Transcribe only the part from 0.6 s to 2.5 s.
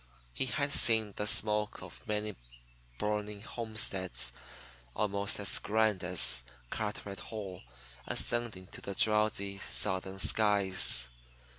seen the smoke of many